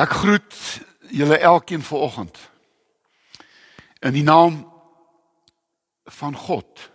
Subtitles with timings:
[0.00, 2.38] Ek groet julle elkeen vanoggend
[3.98, 4.72] in die naam
[6.04, 6.90] van God.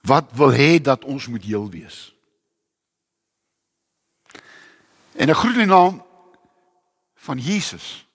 [0.00, 2.14] Wat wil hê dat ons moet heel wees?
[5.12, 6.02] En ek groet in die naam
[7.14, 8.05] van Jesus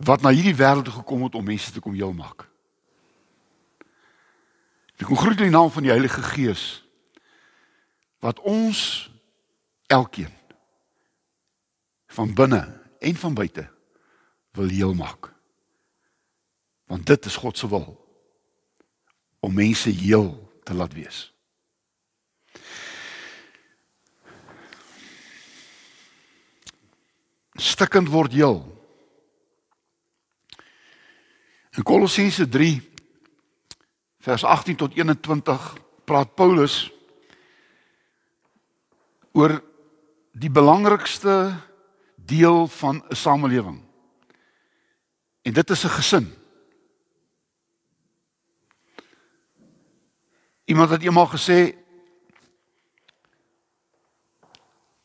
[0.00, 2.46] wat na hierdie wêreld toe gekom het om mense te kom heel maak.
[5.00, 6.82] Ek kom groet in die naam van die Heilige Gees
[8.20, 9.08] wat ons
[9.88, 10.32] elkeen
[12.12, 12.60] van binne
[13.00, 13.64] en van buite
[14.56, 15.32] wil heel maak.
[16.84, 17.96] Want dit is God se wil
[19.40, 21.20] om mense heel te laat wees.
[27.60, 28.79] Stikkend word heel.
[31.70, 32.82] In Kolossense 3
[34.18, 36.90] vers 18 tot 21 praat Paulus
[39.32, 39.60] oor
[40.34, 41.54] die belangrikste
[42.16, 43.78] deel van 'n samelewing.
[45.42, 46.34] En dit is 'n gesin.
[50.64, 51.76] Iemand het eendag gesê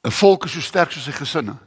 [0.02, 1.57] 'n volk is so sterk soos sy gesinne.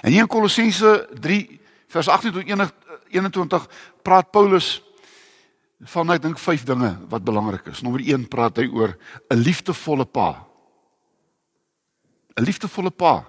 [0.00, 1.63] En hier in Kolossense 3
[1.94, 2.72] vers 18 tot
[3.14, 3.68] 21
[4.02, 4.80] praat Paulus
[5.94, 7.82] van ek dink vyf dinge wat belangrik is.
[7.84, 8.96] Nommer 1 praat hy oor
[9.30, 10.46] 'n liefdevolle pa.
[12.36, 13.24] 'n Liefdevolle pa.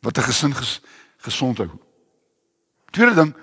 [0.00, 0.80] Wat 'n gesin ges,
[1.18, 1.70] gesond hou.
[2.92, 3.34] Tweede ding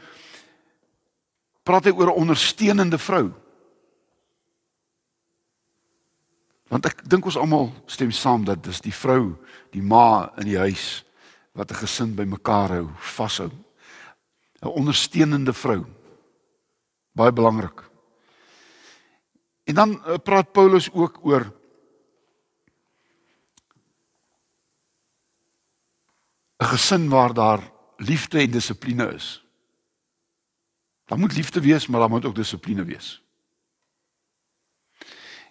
[1.63, 3.40] praat hy oor 'n ondersteunende vrou.
[6.71, 9.35] Want ek dink ons almal stem saam dat dis die vrou,
[9.75, 11.03] die ma in die huis
[11.51, 13.51] wat 'n gesin bymekaar hou, vashou.
[14.61, 15.85] 'n ondersteunende vrou.
[17.11, 17.83] Baie belangrik.
[19.63, 21.51] En dan uh, praat Paulus ook oor
[26.57, 29.45] gesin waar daar liefde en dissipline is.
[31.05, 33.21] Daar moet liefde wees, maar daar moet ook dissipline wees.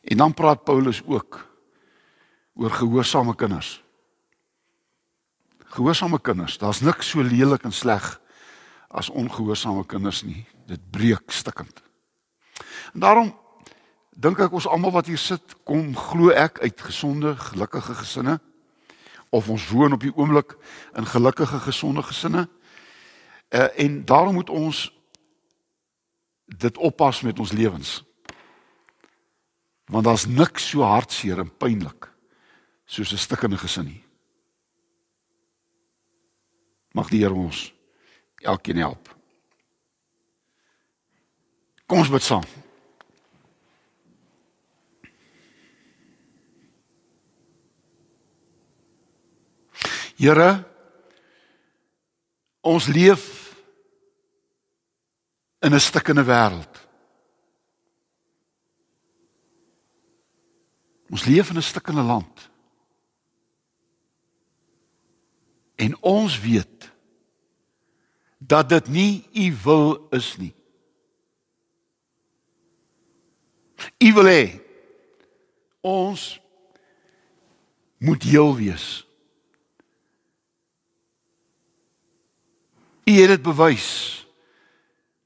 [0.01, 1.49] En dan praat Paulus ook
[2.55, 3.83] oor gehoorsame kinders.
[5.71, 8.21] Gehoorsame kinders, daar's niks so lelik en sleg
[8.89, 10.47] as ongehoorsame kinders nie.
[10.67, 11.83] Dit breek stikkend.
[12.93, 13.31] En daarom
[14.11, 18.41] dink ek ons almal wat hier sit, kom glo ek uit gesonde, gelukkige gesinne
[19.31, 20.57] of ons woon op die oomblik
[20.99, 22.49] in gelukkige, gesonde gesinne.
[23.51, 24.89] Uh, en daarom moet ons
[26.45, 28.01] dit oppas met ons lewens.
[29.91, 32.07] Want daar's niks so hartseer en pynlik
[32.87, 34.05] soos 'n stikkende gesin nie.
[36.93, 37.73] Mag die Here ons
[38.37, 39.09] elkeen help.
[41.87, 42.45] Kom ons bid saam.
[50.17, 50.65] Here
[52.61, 53.57] ons leef
[55.61, 56.90] in 'n stikkende wêreld.
[61.11, 62.51] Ons leef in 'n stikkende land.
[65.75, 66.93] En ons weet
[68.39, 70.55] dat dit nie u wil is nie.
[73.99, 74.61] U wil hê
[75.81, 76.41] ons
[77.99, 79.07] moet heel wees.
[83.05, 83.89] U het dit bewys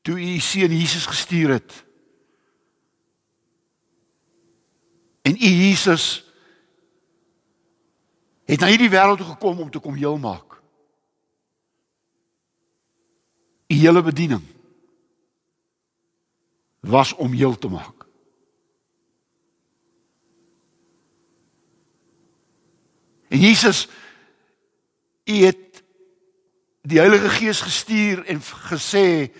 [0.03, 1.84] toe u seun Jesus gestuur het.
[5.25, 6.25] En u Jesus
[8.45, 10.61] het na hierdie wêreld toe gekom om te kom heel maak.
[13.73, 14.43] U hele bediening
[16.81, 18.05] was om heel te maak.
[23.29, 23.89] En Jesus
[25.25, 25.83] u het
[26.82, 29.32] die Heilige Gees gestuur en gesê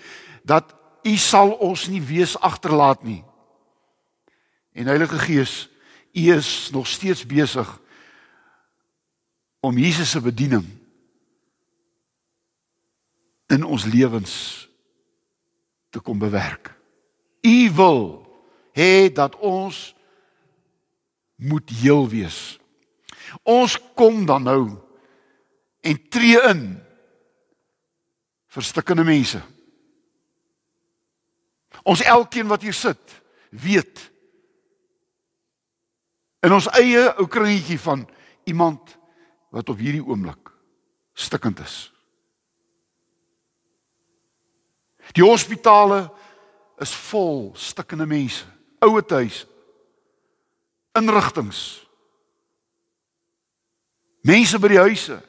[0.43, 3.25] dat u sal ons nie wees agterlaat nie.
[4.73, 5.69] En Heilige Gees,
[6.15, 7.81] u is nog steeds besig
[9.61, 10.65] om Jesus se bediening
[13.47, 14.69] in ons lewens
[15.91, 16.75] te kom bewerk.
[17.41, 18.03] U wil
[18.73, 19.95] hê dat ons
[21.35, 22.59] moet heel wees.
[23.43, 24.63] Ons kom dan nou
[25.81, 26.65] en tree in
[28.55, 29.43] vir stikkende mense.
[31.83, 33.21] Ons elkeen wat hier sit,
[33.51, 34.14] weet
[36.45, 38.05] in ons eie ou kringetjie van
[38.45, 38.97] iemand
[39.55, 40.51] wat op hierdie oomblik
[41.15, 41.77] stikkend is.
[45.15, 46.09] Die hospitale
[46.83, 48.45] is vol stikkende mense,
[48.83, 49.47] ouer huise,
[50.99, 51.63] inrigtinge.
[54.25, 55.21] Mense by die huise.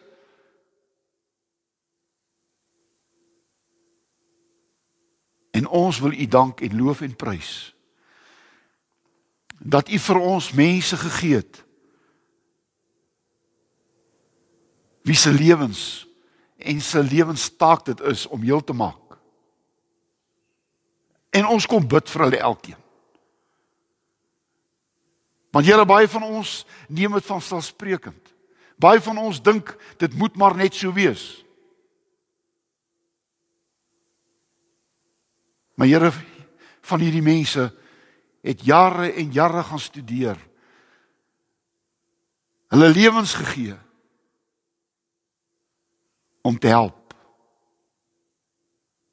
[5.56, 7.75] En ons wil U dank en loof en prys
[9.66, 11.62] dat U vir ons mense gegee het
[15.06, 16.06] wie se lewens
[16.58, 19.18] en se lewenstaak dit is om heel te maak.
[21.30, 22.80] En ons kom bid vir hulle elkeen.
[25.54, 28.34] Want Here baie van ons neem dit van selfsprekend.
[28.82, 31.46] Baie van ons dink dit moet maar net so wees.
[35.76, 36.12] Maar Here
[36.82, 37.70] van hierdie mense
[38.46, 40.38] het jare en jare gaan studeer.
[42.68, 43.78] Hulle lewens gegee
[46.42, 47.14] om te help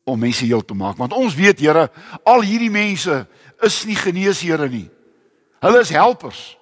[0.05, 1.87] om mense heel te maak want ons weet Here
[2.29, 3.23] al hierdie mense
[3.63, 4.91] is nie genees Here nie.
[5.63, 6.59] Hulle is helpers.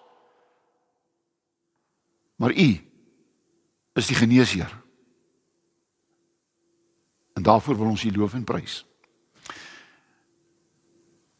[2.36, 2.70] Maar U
[3.92, 4.70] is die geneesheer.
[7.34, 8.84] En daarvoor wil ons U loof en prys.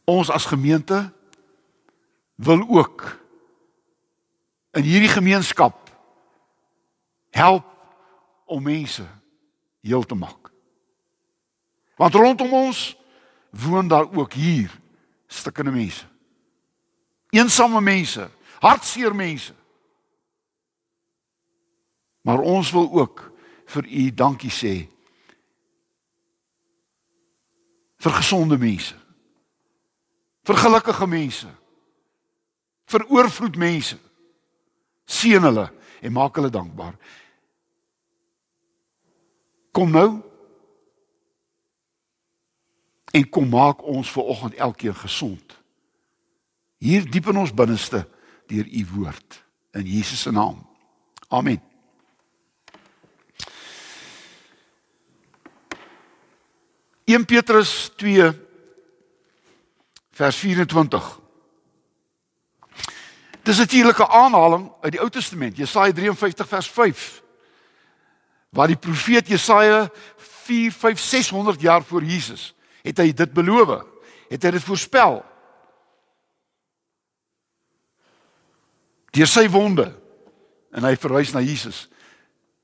[0.05, 1.12] Ons as gemeente
[2.41, 3.19] wil ook
[4.71, 5.91] in hierdie gemeenskap
[7.31, 7.67] help
[8.45, 9.07] om mense
[9.81, 10.51] heel te maak.
[11.97, 12.97] Want rondom ons
[13.51, 14.81] woon daar ook hier
[15.27, 16.07] stikkende mense.
[17.31, 19.55] Eensame mense, hartseer mense.
[22.21, 23.33] Maar ons wil ook
[23.65, 24.75] vir u dankie sê
[28.01, 28.97] vir gesonde mense.
[30.43, 31.60] Vir gelukkige mense.
[32.91, 33.99] Vir oorvloed mense.
[35.11, 35.69] Seën hulle
[36.01, 36.97] en maak hulle dankbaar.
[39.71, 40.09] Kom nou.
[43.15, 45.57] En kom maak ons ver oggend elkeen gesond.
[46.81, 48.05] Hier diep in ons binneste
[48.51, 49.43] deur u woord
[49.77, 50.67] in Jesus se naam.
[51.29, 51.61] Amen.
[57.05, 58.31] Een Petrus 2
[60.11, 61.20] vers 24.
[63.43, 67.23] Dis 'n natuurlike aanhaling uit die Ou Testament, Jesaja 53 vers 5.
[68.49, 73.85] Waar die profeet Jesaja 4 5 600 jaar voor Jesus het hy dit beloof.
[74.29, 75.25] Het hy dit voorspel?
[79.11, 79.99] Deur sy wonde
[80.71, 81.89] en hy verwys na Jesus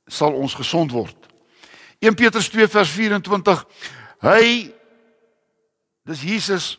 [0.07, 1.17] sal ons gesond word.
[1.99, 3.67] 1 Petrus 2 vers 24
[4.25, 4.73] Hy
[6.07, 6.77] dis Jesus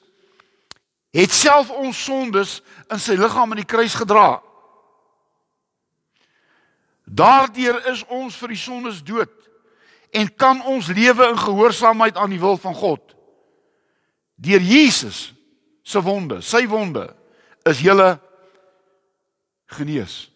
[1.16, 2.60] het self ons sondes
[2.92, 4.38] in sy liggaam aan die kruis gedra.
[7.08, 9.34] Daardeur is ons vir die sondes dood
[10.16, 13.16] en kan ons lewe in gehoorsaamheid aan die wil van God.
[14.36, 15.32] Deur Jesus
[15.88, 17.08] se wonde, sy wonde
[17.68, 18.18] is julle
[19.78, 20.28] genees.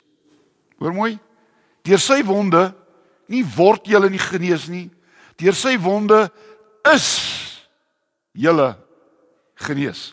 [0.80, 1.12] Hoor mooi.
[1.86, 2.72] Deur sy wonde
[3.32, 4.88] nie word julle nie genees nie.
[5.40, 6.26] Deur sy wonde
[6.92, 7.08] is
[8.32, 8.74] julle
[9.68, 10.12] genees.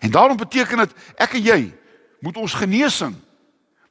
[0.00, 1.60] En daarom beteken dit ek en jy
[2.20, 3.16] moet ons genesing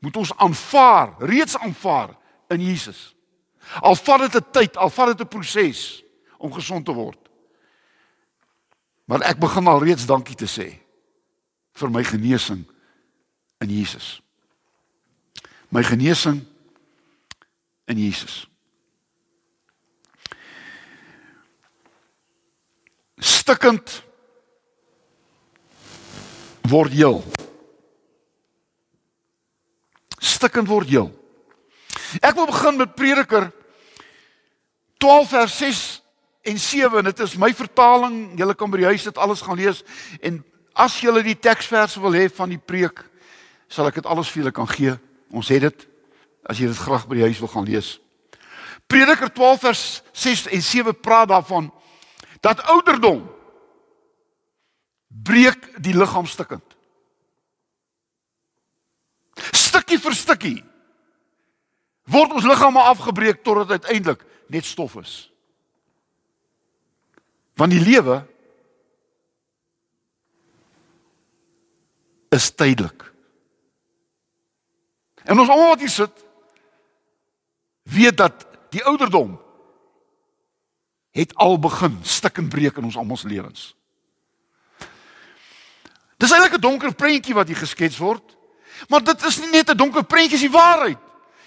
[0.06, 2.14] moet ons aanvaar, reeds aanvaar
[2.54, 3.16] in Jesus.
[3.82, 6.04] Al vat dit 'n tyd, al vat dit 'n proses
[6.38, 7.18] om gesond te word.
[9.06, 10.80] Maar ek begin al reeds dankie te sê
[11.74, 12.66] vir my genesing
[13.58, 14.22] in Jesus.
[15.70, 16.46] My genesing
[17.86, 18.48] in Jesus.
[23.18, 24.05] Stikkend
[26.70, 27.22] word heel.
[30.20, 31.12] Stikkend word heel.
[32.22, 33.50] Ek wil begin met Prediker
[35.04, 35.84] 12 vers 6
[36.46, 38.18] en 7 en dit is my vertaling.
[38.40, 39.84] Julle kan by die huis dit alles gaan lees
[40.22, 40.44] en
[40.76, 43.00] as julle die teksverse wil hê van die preek,
[43.72, 44.96] sal ek dit alles vir julle kan gee.
[45.32, 45.86] Ons het dit
[46.46, 47.96] as jy dit graag by die huis wil gaan lees.
[48.92, 51.72] Prediker 12 vers 6 en 7 praat daarvan
[52.46, 53.24] dat ouderdom
[55.24, 56.76] breek die liggaam stukkend.
[59.56, 60.60] Stukkie vir stukkie
[62.06, 64.22] word ons liggame afgebreek totdat uiteindelik
[64.54, 65.14] net stof is.
[67.58, 68.20] Want die lewe
[72.36, 73.08] is tydelik.
[75.26, 76.22] En ons almal wat hier sit
[77.90, 79.38] weet dat die ouderdom
[81.16, 83.72] het al begin stik en breek in ons almal se lewens.
[86.56, 88.36] 'n donker prentjie wat hier geskets word.
[88.90, 90.98] Maar dit is nie net 'n donker prentjie, dis die waarheid.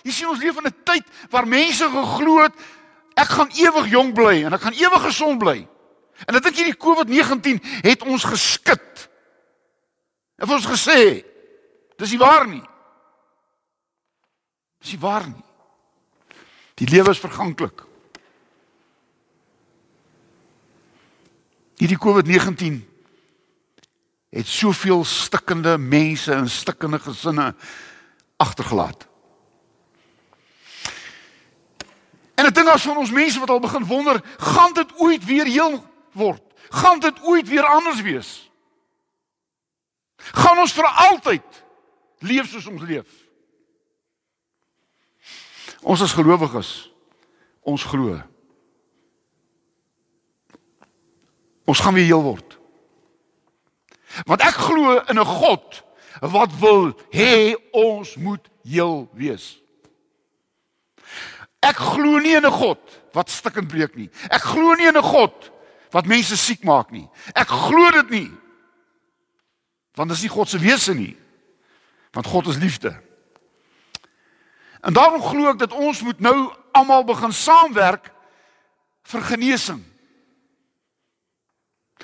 [0.03, 2.55] Jy sien ons leef in 'n tyd waar mense geglo het
[3.15, 5.69] ek gaan ewig jonk bly en ek gaan ewig gesond bly.
[6.27, 9.09] En ek dink hierdie COVID-19 het ons geskit.
[10.39, 11.25] Het ons gesê
[11.99, 12.63] dis nie waar nie.
[14.79, 15.45] Dis nie waar nie.
[16.79, 17.83] Die lewe is verganklik.
[21.79, 22.83] Hierdie COVID-19
[24.39, 27.55] het soveel stikkende mense en stikkende gesinne
[28.37, 29.07] agtergelaat.
[32.39, 35.49] En ek dink as van ons mense wat al begin wonder, gaan dit ooit weer
[35.51, 35.81] heel
[36.15, 36.43] word?
[36.71, 38.31] Gaan dit ooit weer anders wees?
[40.17, 41.65] Gaan ons vir altyd
[42.19, 43.09] leef soos ons leef?
[45.83, 46.71] Ons as gelowiges,
[47.63, 48.21] ons glo.
[51.67, 52.58] Ons gaan weer heel word.
[54.25, 55.85] Want ek glo in 'n God
[56.21, 59.61] wat wil hê ons moet heel wees.
[61.61, 62.79] Ek glo nie in 'n God
[63.13, 64.11] wat stikkend breek nie.
[64.31, 65.51] Ek glo nie in 'n God
[65.91, 67.09] wat mense siek maak nie.
[67.35, 68.31] Ek glo dit nie.
[69.95, 71.17] Want dis nie God se wese nie.
[72.13, 72.95] Want God is liefde.
[74.81, 78.13] En daarom glo ek dat ons moet nou almal begin saamwerk
[79.03, 79.85] vir genesing.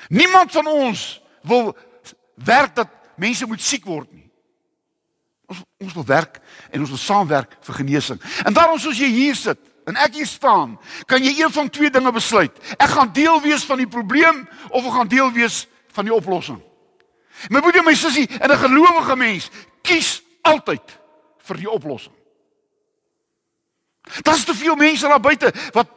[0.08, 1.76] Niemand van ons wil
[2.34, 4.30] werk dat mense moet siek word nie.
[5.46, 8.20] Ons ons wil werk en ons wil saamwerk vir genesing.
[8.44, 11.90] En daarom soos jy hier sit en ek hier staan, kan jy een van twee
[11.92, 12.54] dinge besluit.
[12.78, 16.62] Ek gaan deel wees van die probleem of ek gaan deel wees van die oplossing.
[17.52, 19.50] My broer en my sussie, en 'n gelowige mens
[19.82, 20.98] kies altyd
[21.44, 22.14] vir die oplossing.
[24.22, 25.90] Daar's te veel mense daar buite wat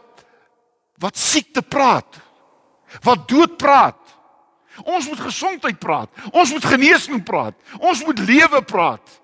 [0.98, 2.18] wat siekte praat.
[3.02, 4.07] Wat dood praat.
[4.84, 6.10] Ons moet gesondheid praat.
[6.32, 7.56] Ons moet genesing praat.
[7.80, 9.22] Ons moet lewe praat.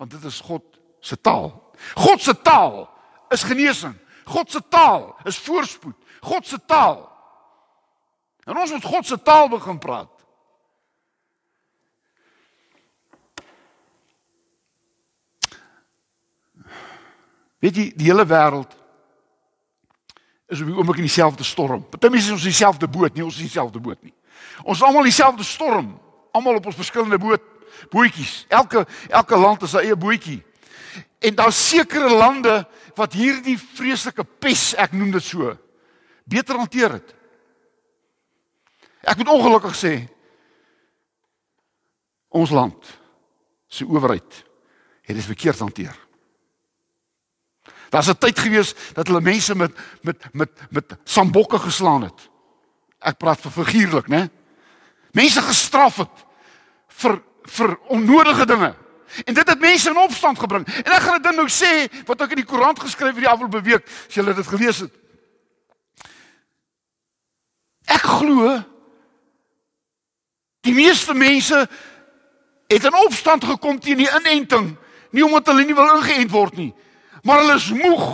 [0.00, 0.64] Want dit is God
[1.00, 1.50] se taal.
[1.94, 2.86] God se taal
[3.30, 3.94] is genesing.
[4.24, 5.96] God se taal is voorspoed.
[6.20, 7.08] God se taal.
[8.44, 10.10] En ons moet God se taal begin praat.
[17.62, 18.72] Weet jy, die hele wêreld
[20.50, 21.84] is op die oomblik in dieselfde storm.
[21.88, 24.14] Party mense is ons dieselfde boot, nie ons is dieselfde boot nie.
[24.62, 26.00] Ons is almal dieselfde storm,
[26.32, 27.42] almal op ons verskillende boot,
[27.90, 28.44] bootjies.
[28.48, 30.40] Elke elke land het sy eie bootjie.
[31.22, 32.62] En daar's sekere lande
[32.98, 35.52] wat hierdie vreeslike pes, ek noem dit so,
[36.28, 37.14] beter hanteer het.
[39.02, 39.94] Ek moet ongelukkig sê
[42.32, 42.92] ons land
[43.72, 44.42] se owerheid
[45.02, 45.96] het dit verkeerd hanteer.
[47.92, 49.72] Daar's 'n tyd gewees dat hulle mense met
[50.02, 52.30] met met met sambokke geslaan het.
[53.02, 54.28] Ek praat vir figuurlik, né?
[55.12, 56.24] Mense gestraf het
[57.02, 58.70] vir vir onnodige dinge.
[59.24, 60.66] En dit het mense in opstand gebring.
[60.84, 63.60] En ek gaan dit nou sê wat ek in die koerant geskryf het die afgelope
[63.66, 64.92] week, as julle dit gelees het.
[67.90, 68.54] Ek glo
[70.62, 71.58] die meeste mense
[72.70, 74.70] het in opstand gekom teen die inenting,
[75.10, 76.70] nie omdat hulle nie wil ingeënt word nie,
[77.26, 78.06] maar hulle is moeg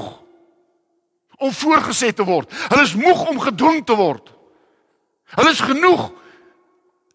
[1.38, 2.50] om voorgeset te word.
[2.73, 4.33] Hulle is moeg om gedwing te word.
[5.37, 6.12] Hulle is genoeg.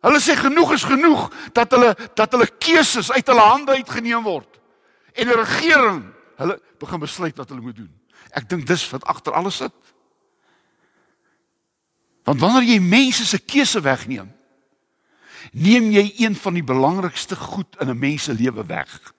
[0.03, 4.59] Hulle sê genoeg is genoeg dat hulle dat hulle keuses uit hulle hande uitgeneem word.
[5.13, 6.03] En 'n regering,
[6.35, 7.91] hulle begin besluit wat hulle moet doen.
[8.31, 9.73] Ek dink dis wat agter alles sit.
[12.23, 14.31] Want wanneer jy mense se keuse wegneem,
[15.51, 19.13] neem jy een van die belangrikste goed in 'n mens se lewe weg.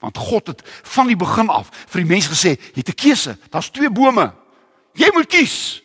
[0.00, 3.38] Want God het van die begin af vir die mens gesê, jy het 'n keuse.
[3.50, 4.34] Daar's twee bome.
[4.92, 5.81] Jy moet kies.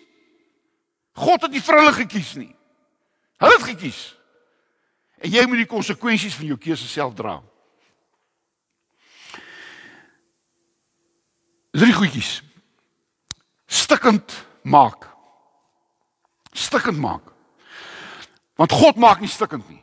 [1.18, 2.52] God het nie vir hulle gekies nie.
[3.42, 4.02] Hulle het gekies.
[5.18, 7.40] En jy moet die konsekwensies van jou keuse self dra.
[11.78, 12.42] Drie goedjies.
[13.66, 15.10] Stikkend maak.
[16.54, 17.34] Stikkend maak.
[18.58, 19.82] Want God maak nie stikkend nie.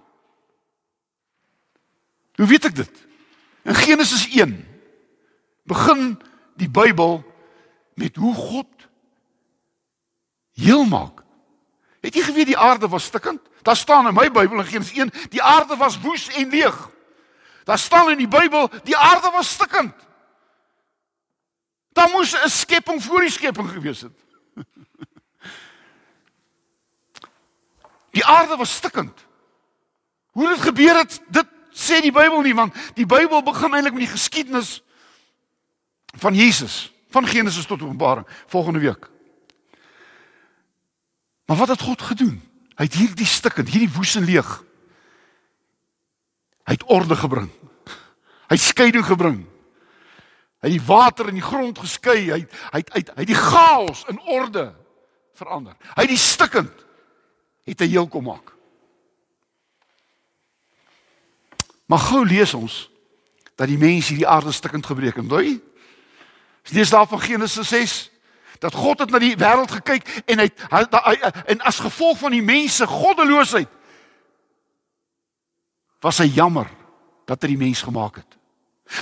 [2.38, 3.02] Hoe weet ek dit?
[3.64, 4.56] In Genesis 1
[5.66, 6.14] begin
[6.58, 7.22] die Bybel
[7.94, 8.88] met hoe God
[10.58, 11.23] heel maak.
[12.04, 13.40] Het jy geweet die aarde was stikkend?
[13.62, 16.90] Daar staan in my Bybel in Genesis 1, die aarde was woes en leeg.
[17.64, 19.94] Daar staan in die Bybel die aarde was stikkend.
[21.92, 24.12] Daar moes 'n skepping voor die skepping gewees het.
[28.10, 29.26] Die aarde was stikkend.
[30.30, 34.02] Hoe dit gebeur het, dit sê die Bybel nie want die Bybel begin eintlik met
[34.02, 34.82] die geskiedenis
[36.16, 39.13] van Jesus, van Genesis tot Openbaring volgende week.
[41.44, 42.38] Maar wat het God gedoen?
[42.74, 44.48] Hy het hierdie stukkend, hierdie woes en leeg.
[46.64, 47.50] Hy het orde gebring.
[48.48, 49.42] Hy skeiding gebring.
[50.64, 52.30] Hy het die water in die grond geskei.
[52.32, 52.40] Hy
[52.72, 54.70] hy het hy het die chaos in orde
[55.36, 55.76] verander.
[55.92, 56.84] Hy het die stikkend
[57.64, 58.54] het hy heel kom maak.
[61.88, 62.86] Maar gou lees ons
[63.54, 65.24] dat die mens hierdie aarde stikkend gebreek het.
[65.24, 65.60] Onthou?
[66.72, 67.94] Lees daar van Genesis 6
[68.64, 71.16] dat God het na die wêreld gekyk en hy, hy, hy
[71.52, 73.68] en as gevolg van die mense goddeloosheid
[76.04, 76.70] was hy jammer
[77.28, 78.38] dat hy die mens gemaak het.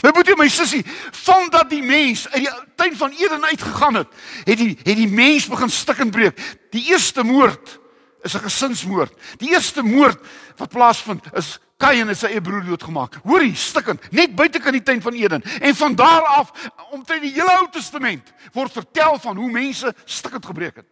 [0.02, 0.82] My boetie, my sussie,
[1.24, 4.10] van dat die mens uit die tuin van Eden uitgegaan het,
[4.46, 6.38] het die het die mens begin stikkend breek.
[6.74, 7.78] Die eerste moord
[8.22, 9.14] is 'n gesinsmoord.
[9.42, 10.18] Die eerste moord
[10.56, 13.18] wat plaasvind is Kain het sy eie broer doodgemaak.
[13.26, 15.42] Hoorie, stikkend, net buite kan die tuin van Eden.
[15.42, 16.52] En van daar af
[16.94, 20.90] omtrent die hele Ou Testament word vertel van hoe mense stikkend gebreek het.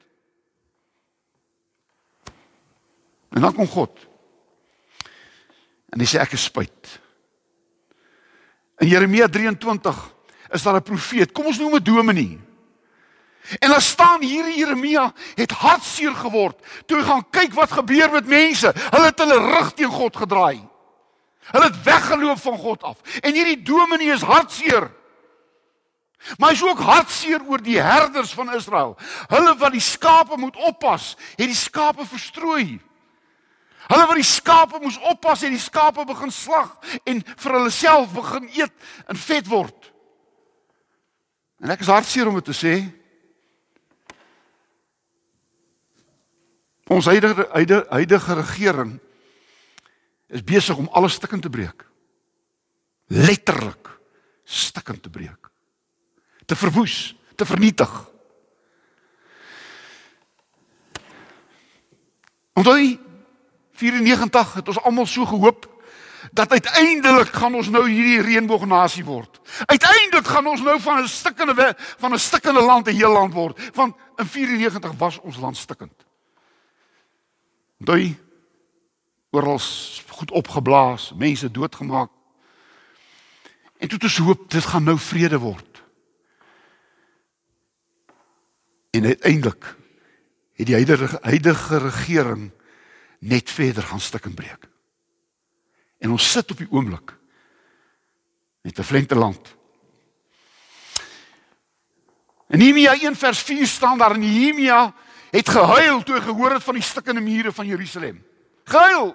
[3.30, 4.06] En dan kom God.
[5.94, 6.98] En hy sê ek is spyt.
[8.82, 9.98] In Jeremia 23
[10.50, 11.32] is daar 'n profeet.
[11.32, 12.38] Kom ons noem hom Dominee.
[13.58, 18.26] En daar staan hier Jeremia het hartseer geword toe hy gaan kyk wat gebeur met
[18.26, 18.72] mense.
[18.74, 20.68] Hulle het hulle rug teen God gedraai.
[21.50, 23.20] Hulle het weggeloop van God af.
[23.20, 24.90] En hierdie dominee is hartseer.
[26.36, 28.94] Maar hy is ook hartseer oor die herders van Israel.
[29.32, 32.78] Hulle wat die skape moet oppas, het die skape verstrooi.
[33.90, 36.76] Hulle wat die skape moes oppas, het die skape begin slag
[37.08, 39.90] en vir hulle self begin eet en vet word.
[41.60, 42.74] En ek is hartseer om dit te sê.
[46.90, 48.98] Ons huidige huidige, huidige regering
[50.30, 51.84] is besig om alles stukkend te breek.
[53.06, 53.90] Letterlik
[54.44, 55.50] stukkend te breek.
[56.46, 57.90] Te verwoes, te vernietig.
[62.52, 62.98] Onthou
[63.80, 65.66] 94 het ons almal so gehoop
[66.36, 69.40] dat uiteindelik gaan ons nou hierdie reënboognasie word.
[69.66, 73.74] Uiteindelik gaan ons nou van 'n stikkende van 'n stikkende land 'n heel land word.
[73.74, 76.04] Want in 94 was ons land stikkend.
[77.78, 78.16] Onthou
[79.30, 79.58] oral
[80.08, 82.10] goed opgeblaas, mense doodgemaak.
[83.78, 85.82] En toe het ons hoop dit gaan nou vrede word.
[88.90, 89.76] En uiteindelik
[90.52, 92.50] het die huidige huidige regering
[93.18, 94.68] net verder gaan stikken breek.
[95.98, 97.16] En ons sit op die oomblik
[98.62, 99.56] met 'n flente land.
[102.48, 104.94] In Nehemia 1 vers 4 staan daar in Nehemia
[105.30, 108.29] het gehuil toe hy gehoor het van die stikkende mure van Jerusalem.
[108.70, 109.10] Gehuil.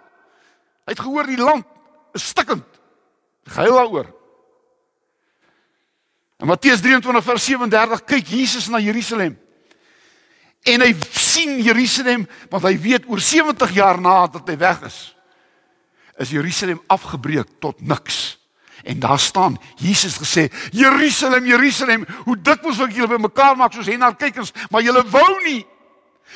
[0.85, 1.65] Hy het gehoor die land
[2.15, 2.67] is stikkend.
[3.49, 4.11] Gehuil daaroor.
[6.43, 9.37] In Matteus 23 vers 37 kyk Jesus na Jerusalem.
[10.65, 15.03] En hy sien Jerusalem want hy weet oor 70 jaar nadat hy weg is
[16.15, 18.37] is Jerusalem afgebreek tot niks.
[18.87, 23.89] En daar staan Jesus gesê: "Jerusalem, Jerusalem, hoe dikwels wil ek julle bymekaar maak soos
[23.91, 25.65] hen na kykers, maar julle wou nie."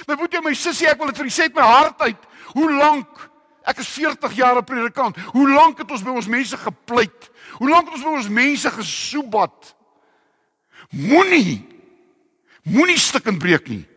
[0.07, 2.27] My boetie, my sussie, ek wil dit vir u sê uit my hart uit.
[2.53, 3.27] Hoe lank
[3.69, 5.17] Ek is 40 jaar 'n predikant.
[5.17, 7.29] Hoe lank het ons by ons mense gepleit?
[7.59, 9.75] Hoe lank het ons by ons mense gesoebat?
[10.89, 11.69] Moenie
[12.63, 13.87] moenie stukkend breek nie.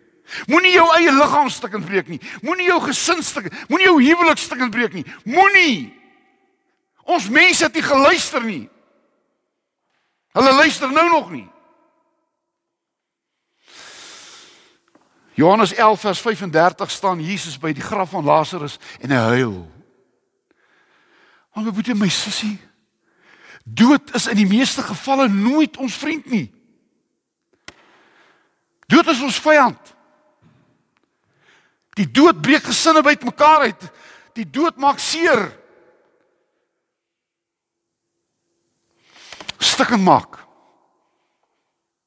[0.47, 2.21] Moenie jou eie liggaam stukkend breek nie.
[2.43, 5.05] Moenie jou gesin stukkend, moenie jou huwelik stukkend breek nie.
[5.25, 5.93] Moenie.
[7.05, 8.69] Ons mense het nie geluister nie.
[10.33, 11.49] Hulle luister nou nog nie.
[15.35, 19.57] Johannes 11 vers 35 staan Jesus by die graf van Lazarus en hy huil.
[21.53, 22.59] Maar moet jy my sussie
[23.65, 26.49] dood is in die meeste gevalle nooit ons vriend nie.
[28.91, 29.93] Dood is ons vyand.
[31.97, 33.89] Die dood breek gesinne bytmekaar uit.
[34.35, 35.47] Die dood maak seer.
[39.63, 40.41] Stikkend maak.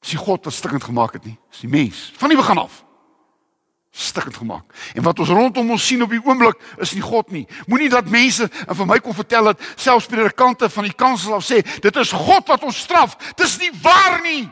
[0.04, 2.85] Dis nie God wat stikkend gemaak het nie, dis die mens van die begin af
[3.96, 4.74] stikkend gemaak.
[4.94, 7.46] En wat ons rondom ons sien op die oomblik is nie God nie.
[7.66, 11.46] Moenie dat mense en vir my kom vertel dat selfs predikante van die kansel af
[11.46, 13.16] sê dit is God wat ons straf.
[13.40, 14.44] Dis nie waar nie.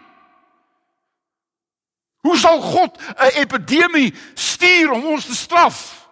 [2.24, 6.08] Hoe sal God 'n epidemie stuur om ons te straf?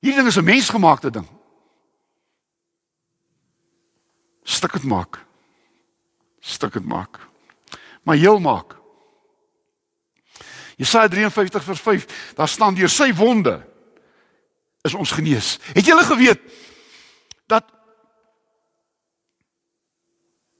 [0.00, 1.28] Hierdie ding is 'n mensgemaakte ding.
[4.42, 5.24] Stikkend maak.
[6.40, 7.20] Stikkend maak.
[8.02, 8.76] Maar heel maak.
[10.76, 13.56] Jesaja 53 vers 5, daar staan deur sy wonde
[14.84, 15.56] is ons genees.
[15.72, 16.40] Het julle geweet
[17.50, 17.64] dat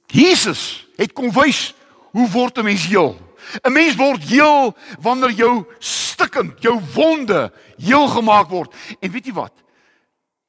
[0.07, 1.73] Jesus het kom wys
[2.11, 3.15] hoe word 'n mens heel?
[3.63, 8.73] 'n Mens word heel wanneer jou stikkend, jou wonde heel gemaak word.
[8.99, 9.53] En weet jy wat?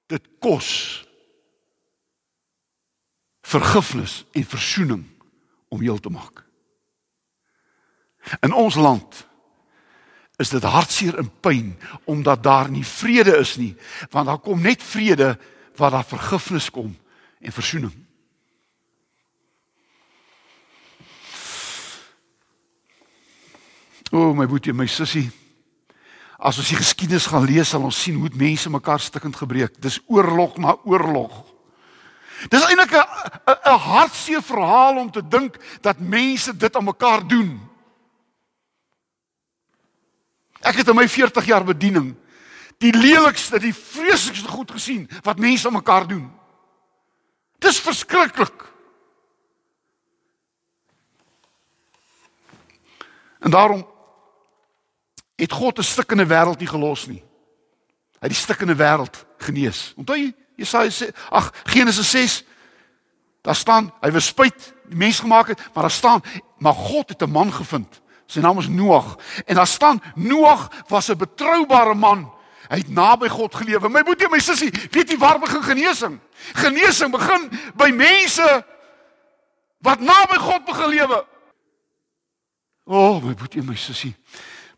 [0.07, 1.05] Dit kos
[3.43, 5.05] vergifnis en versoening
[5.69, 6.45] om heel te maak.
[8.41, 9.28] In ons land
[10.39, 11.73] is dit hartseer en pyn
[12.07, 13.75] omdat daar nie vrede is nie,
[14.11, 15.39] want daar kom net vrede
[15.77, 16.97] waar daar vergifnis kom
[17.41, 17.95] en versoening.
[24.11, 25.29] O my boetie, my sussie.
[26.39, 29.75] As ons die geskiedenis gaan lees, sal ons sien hoe mense mekaar stikkend gebreek.
[29.83, 31.43] Dis oorlog na oorlog.
[32.49, 37.68] Dis eintlik 'n- 'n hartseer verhaal om te dink dat mense dit aan mekaar doen.
[40.61, 42.17] Ek het in my 40 jaar bediening
[42.79, 46.29] die lelikste, die vreeslikste goed gesien wat mense aan mekaar doen.
[47.59, 48.67] Dis verskriklik.
[53.39, 53.87] En daarom
[55.37, 57.23] het God 'n stikkende wêreld nie gelos nie.
[58.19, 59.93] Hy het die stikkende wêreld genees.
[59.97, 62.45] Onthou jy Jesaja sê, ag Genesis 6
[63.43, 66.23] daar staan hy was spyt die mens gemaak het, maar daar staan
[66.59, 68.01] maar God het 'n man gevind.
[68.29, 69.15] Sy naam is Noag
[69.47, 72.29] en daar staan Noag was 'n betroubare man.
[72.69, 73.89] Hy het naby God gelewe.
[73.89, 76.21] My boetie, my sussie, weet jy waar begin genesing?
[76.53, 78.65] Genesing begin by mense
[79.81, 81.27] wat naby God begin lewe.
[82.85, 84.17] O, oh, my boetie, my sussie.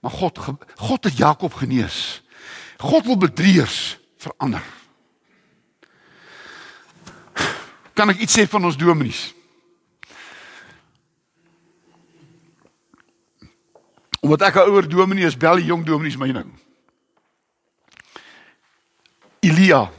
[0.01, 0.39] Maar God
[0.75, 2.23] God het Jakob genees.
[2.79, 4.63] God wil bedrieërs verander.
[7.95, 9.35] Kan ek iets sê van ons dominees?
[14.21, 16.47] Omdat ek 'n ouer dominee is, bel die jong dominees my nou.
[19.41, 19.91] Elia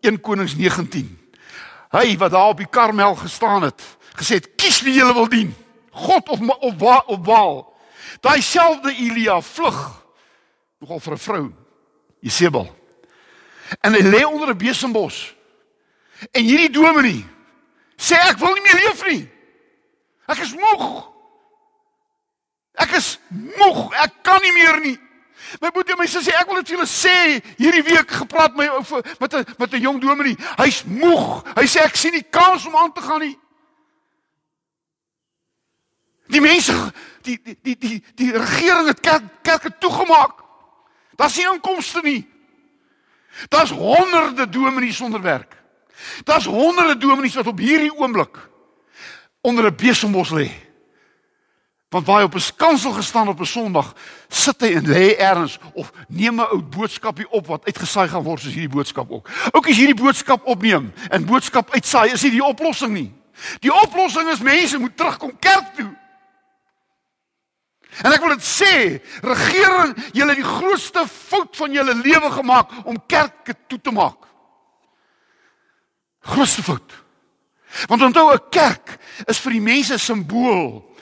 [0.00, 1.18] 1 Konings 19.
[1.90, 3.82] Hy wat daar op die Karmel gestaan het,
[4.18, 5.54] gesê het kies wie jy wil dien.
[5.90, 7.74] God of of Ba- of Baal.
[8.20, 10.04] Daai selfde Elia vlug
[10.80, 11.52] nogal vir 'n vrou,
[12.20, 12.76] Jesebel.
[13.80, 15.34] En hy lê onder 'n besembos.
[16.32, 17.24] En hierdie dominee
[17.96, 19.28] sê ek wil nie meer leef nie.
[20.26, 21.08] Ek is moeg.
[22.76, 23.92] Ek is moeg.
[24.02, 24.96] Ek kan nie meer nie.
[25.60, 27.16] My boetie en my sussie, ek wil dit vir julle sê,
[27.56, 30.36] hierdie week gepraat my oor met 'n met 'n jong dominee.
[30.56, 31.44] Hy's moeg.
[31.54, 33.38] Hy sê ek sien nie kans om aan te gaan nie.
[36.28, 40.42] Die mense die die die die, die regering het kerk kerke toegemaak.
[41.16, 42.26] Daar's nie inkomste nie.
[43.48, 45.56] Daar's honderde dominees sonder werk.
[46.24, 48.36] Daar's honderde dominees wat op hierdie oomblik
[49.40, 50.65] onder 'n besembos lê.
[51.88, 53.94] Want waar hy op 'n skansel gestaan op 'n Sondag,
[54.28, 58.40] sit hy en lê ergens of neem 'n ou boodskapie op wat uitgesaai gaan word
[58.40, 59.28] soos hierdie boodskap ook.
[59.50, 63.14] Ook as hierdie boodskap opneem en boodskap uitsaai, is nie die oplossing nie.
[63.60, 65.96] Die oplossing is mense moet terugkom kerk toe.
[68.02, 72.70] En ek wil dit sê, regering, julle het die grootste fout van julle lewe gemaak
[72.84, 74.26] om kerke toe te maak.
[76.20, 76.92] Grootste fout.
[77.86, 80.95] Want onthou 'n kerk is vir die mense simbool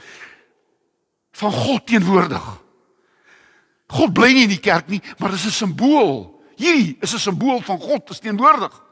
[1.35, 2.45] van God teenwoordig.
[3.95, 6.43] God bly nie in die kerk nie, maar dit is 'n simbool.
[6.57, 8.83] Hierdie is 'n simbool van God teenwoordig.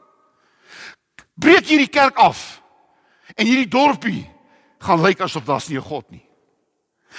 [1.33, 2.61] Breek hierdie kerk af
[3.35, 4.29] en hierdie dorpie
[4.79, 6.25] gaan lyk asof daar's nie 'n God nie.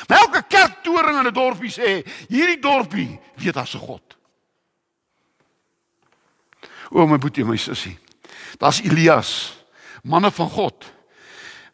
[0.08, 4.16] Maar elke kerktoring in 'n dorpie sê, hierdie dorpie weet daar's 'n God.
[6.90, 7.98] O my boetie, my sussie.
[8.58, 9.56] Daar's Elias,
[10.02, 10.92] manne van God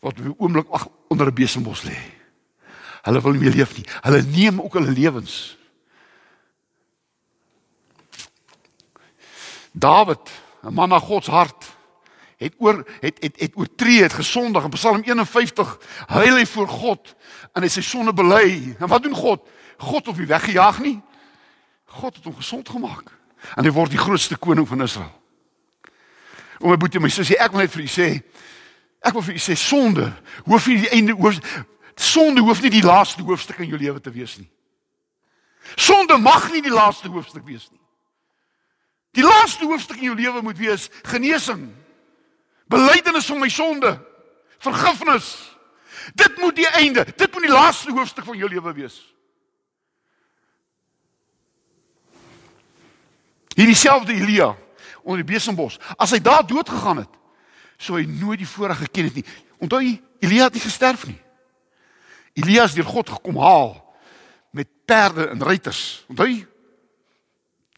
[0.00, 0.66] wat op 'n oomblik
[1.08, 2.09] onder 'n besembos lê.
[3.02, 3.86] Hulle wil nie meer leef nie.
[4.04, 5.56] Hulle neem ook hulle lewens.
[9.72, 10.30] Dawid,
[10.62, 11.64] 'n man na God se hart,
[12.36, 17.14] het oor het het het oortree, het gesondig in Psalm 51 huil hy voor God
[17.52, 18.76] en hy sy sonde bely.
[18.78, 19.48] En wat doen God?
[19.76, 21.00] God het hom weggejaag nie.
[21.84, 23.10] God het hom gesond gemaak.
[23.56, 25.12] En hy word die grootste koning van Israel.
[26.60, 28.08] O my boetie, my sussie, ek wil net vir u sê,
[29.00, 30.10] ek wil vir u sê sonde
[30.44, 31.40] hoef nie die einde hoef
[32.00, 34.48] sonde hoef nie die laaste hoofstuk in jou lewe te wees nie.
[35.76, 37.80] Sonde mag nie die laaste hoofstuk wees nie.
[39.18, 41.68] Die laaste hoofstuk in jou lewe moet wees genesing.
[42.70, 43.92] Belydenis van my sonde.
[44.62, 45.30] Vergifnis.
[46.14, 48.96] Dit moet die einde, dit moet die laaste hoofstuk van jou lewe wees.
[53.56, 54.54] Hierdie selfde Elia
[55.02, 57.12] onder die besembos, as hy daar dood gegaan het,
[57.80, 59.24] sou hy nooit die voorreg geken het nie.
[59.60, 61.18] Onthou jy, Elia het nie gesterf nie.
[62.32, 63.72] Elia is deur God gekom haal
[64.50, 66.04] met perde en ruiters.
[66.08, 66.46] Onthou jy?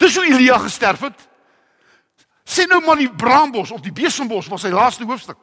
[0.02, 1.28] Dis hoe Elia gesterf het.
[2.44, 5.38] Sien nou maar die braambos of die besembos was sy laaste hoofstuk.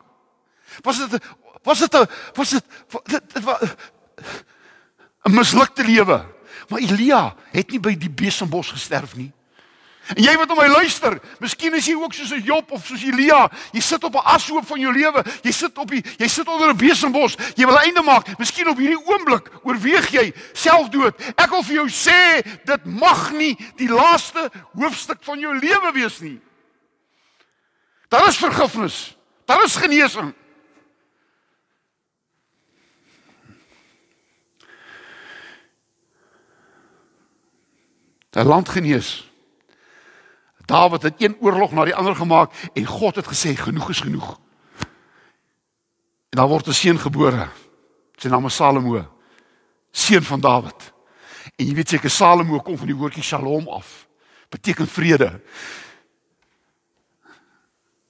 [0.85, 1.23] Was dit
[1.63, 1.95] was dit
[2.35, 2.65] was dit
[3.05, 3.75] dit, was
[5.23, 6.25] 'n mislukte lewe.
[6.69, 9.31] Maar Elia het nie by die besembos gesterf nie.
[10.15, 13.03] En jy wat na my luister, miskien is jy ook soos 'n Job of soos
[13.03, 13.49] Elia.
[13.71, 15.23] Jy sit op 'n ashoop van jou lewe.
[15.43, 17.37] Jy sit op die jy sit onder 'n besembos.
[17.55, 18.37] Jy wil einde maak.
[18.37, 21.13] Miskien op hierdie oomblik oorweeg jy selfdood.
[21.35, 26.19] Ek wil vir jou sê, dit mag nie die laaste hoofstuk van jou lewe wees
[26.19, 26.41] nie.
[28.07, 29.17] Daar is vergifnis.
[29.45, 30.33] Daar is genesing.
[38.29, 39.28] Daai land genees.
[40.69, 44.37] Dawid het een oorlog na die ander gemaak en God het gesê genoeg is genoeg.
[46.29, 47.49] En daar word 'n seun gebore.
[48.15, 49.07] Sy naam is Salomo,
[49.91, 50.93] seun van Dawid.
[51.55, 54.07] En jy weet seker Salomo kom van die woordjie Shalom af.
[54.49, 55.41] Beteken vrede.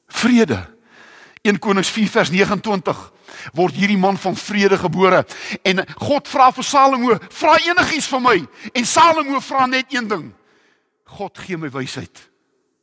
[0.08, 0.78] Vrede.
[1.42, 3.12] 1 Konings 4 vers 29
[3.54, 5.26] word hierdie man van vrede gebore
[5.62, 10.34] en God vra vir Salomo, vra enigiets van my en Salomo vra net een ding.
[11.04, 12.29] God gee my wysheid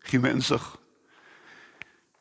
[0.07, 0.63] gee my insig.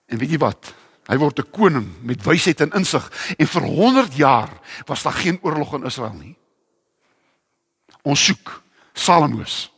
[0.09, 0.73] En weet jy wat?
[1.05, 3.05] Hy word 'n koning met wysheid en insig
[3.37, 4.49] en vir 100 jaar
[4.85, 6.35] was daar geen oorlog in Israel nie.
[8.03, 8.61] Ons soek
[8.93, 9.71] Salomos.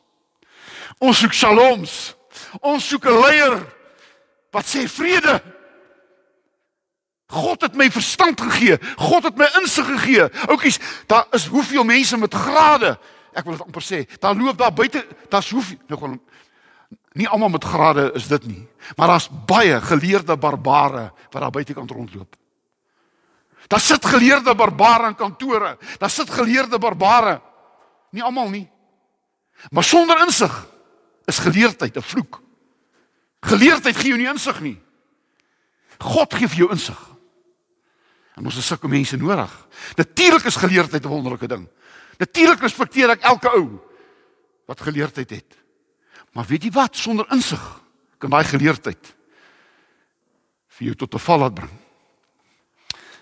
[1.00, 2.16] Ons soek Shaloms.
[2.62, 3.66] Ons soek 'n leier
[4.52, 5.42] wat sê vrede.
[7.28, 8.78] God het my verstand gegee.
[8.98, 10.30] God het my insig gegee.
[10.48, 12.98] Oukies, daar is hoeveel mense met grade.
[13.34, 16.22] Ek wil dit amper sê, daar loop daar buite, daar's hoeveel nou gewoon
[17.12, 21.92] Nie almal met grade is dit nie, maar daar's baie geleerde barbare wat daar buitekant
[21.92, 22.36] rondloop.
[23.68, 25.78] Daar sit geleerde barbare in kantore.
[25.98, 27.42] Daar sit geleerde barbare.
[28.10, 28.70] Nie almal nie.
[29.70, 30.68] Maar sonder insig
[31.26, 32.42] is geleerdheid 'n vloek.
[33.40, 34.82] Geleerdheid gee jou nie insig nie.
[35.98, 37.00] God gee vir jou insig.
[38.36, 39.68] En ons het sulke mense nodig.
[39.96, 41.68] Natuurlik is geleerdheid 'n wonderlike ding.
[42.18, 43.80] Natuurlik respekteer ek elke ou
[44.66, 45.58] wat geleerdheid het.
[46.38, 46.94] Maar weet jy wat?
[46.96, 47.62] Sonder insig
[48.22, 49.14] kan daai geleerdheid
[50.78, 51.72] vir jou tot 'n val laat bring.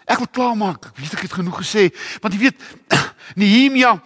[0.06, 0.92] Ek wil klaarmaak.
[0.96, 2.60] Weet ek het genoeg gesê, want jy weet
[3.40, 4.02] Nehemia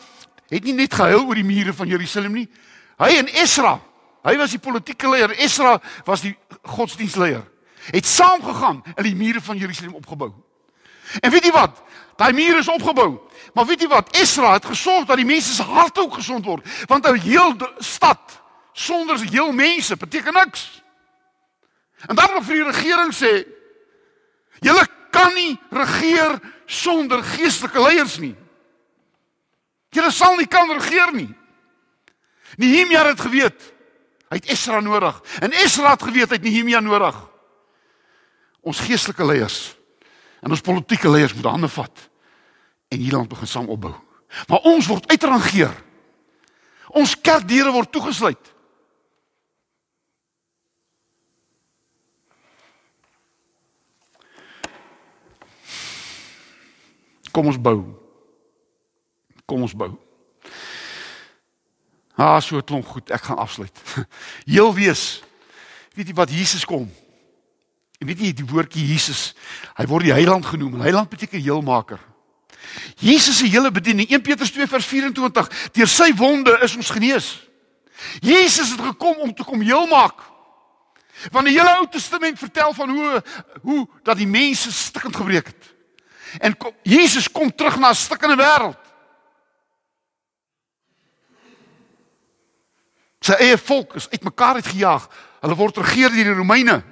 [0.49, 2.49] het nie net gehuil oor die mure van Jerusalem nie.
[2.97, 3.79] Hy en Esra,
[4.23, 7.41] hy was die politieke leier, Esra was die godsdienstleier.
[7.89, 10.33] Het saamgegaan en die mure van Jerusalem opgebou.
[11.21, 11.81] En weet jy wat?
[12.15, 13.17] Daai mure is opgebou.
[13.53, 14.15] Maar weet jy wat?
[14.15, 18.39] Esra het gesorg dat die mense se harte ook gesond word, want 'n heel stad
[18.79, 20.81] sonder heel mense beteken niks.
[22.07, 23.31] En dan wil vir die regering sê
[24.63, 26.37] julle kan nie regeer
[26.69, 28.35] sonder geestelike leiers nie.
[29.91, 31.29] Julle sal nie kan regeer nie.
[32.61, 33.67] Nehemia het geweet
[34.29, 37.17] hy het Esra nodig en Esra het geweet hy het Nehemia nodig.
[38.63, 39.59] Ons geestelike leiers
[40.39, 42.05] en ons politieke leiers moet hande vat
[42.89, 43.91] en hierdie land begin saam opbou.
[44.47, 45.73] Maar ons word uitrangeer.
[46.95, 48.53] Ons kerkdeure word toegesluit.
[57.39, 57.77] Kom ons bou.
[59.47, 59.93] Kom ons bou.
[62.19, 63.13] Ah, so klonk goed.
[63.15, 63.79] Ek gaan afsluit.
[64.49, 65.21] Heel wees.
[65.95, 66.89] Weet jy wat Jesus kom?
[67.99, 69.29] En weet jy die woordjie Jesus,
[69.79, 70.75] hy word die heiland genoem.
[70.75, 72.03] En heiland beteken heelmaker.
[72.99, 75.47] Jesus se hele bediening 1 Petrus 2 vers 24,
[75.79, 77.31] deur sy wonde is ons genees.
[78.19, 80.19] Jesus het gekom om te kom heelmaak.
[81.31, 83.23] Want die hele Ou Testament vertel van hoe
[83.63, 85.75] hoe dat die mense stikkend gebreek het.
[86.37, 88.77] En kom, Jesus kom terug na 'n stikkende wêreld.
[93.19, 95.09] Sy eie volk is uitmekaar uitgejaag.
[95.39, 96.83] Hulle word regeer deur die Romeine.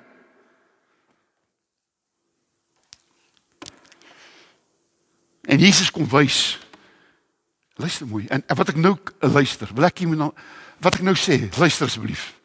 [5.48, 6.60] En Jesus kom wys.
[7.76, 8.26] Luister mooi.
[8.28, 10.34] En, wat ek nou luister, wil ek moet nou
[10.84, 12.36] wat ek nou sê, luister asseblief.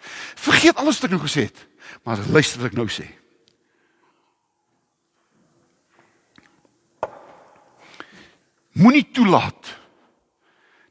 [0.40, 1.58] Vergeet alles wat ek nou gesê het,
[2.06, 3.04] maar luister wat ek nou sê.
[8.72, 9.78] Moenie toelaat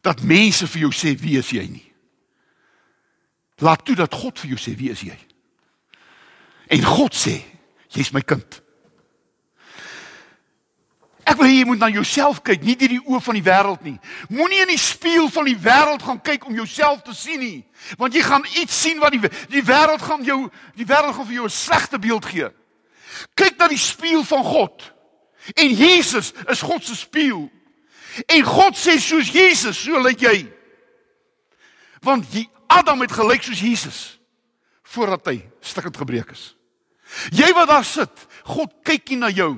[0.02, 1.88] dat mense vir jou sê wie is jy nie.
[3.62, 5.18] Laat toe dat God vir jou sê wie is jy.
[6.72, 7.38] En God sê,
[7.94, 8.62] jy's my kind.
[11.28, 13.84] Ek wil hê jy moet na jouself kyk, nie deur die oë van die wêreld
[13.86, 13.98] nie.
[14.34, 17.60] Moenie in die spieël van die wêreld gaan kyk om jouself te sien nie,
[18.02, 20.40] want jy gaan iets sien wat die die wêreld gaan jou
[20.80, 22.50] die wêreld gaan vir jou 'n slegte beeld gee.
[23.36, 24.94] Kyk na die spieël van God.
[25.56, 27.50] En Jesus is God se spieël.
[28.28, 30.38] En God sê soos Jesus, so lyk jy.
[32.04, 34.00] Want die Adam het gelyk soos Jesus
[34.92, 36.52] voordat hy stikkend gebreek is.
[37.32, 39.54] Jy wat daar sit, God kyk nie na jou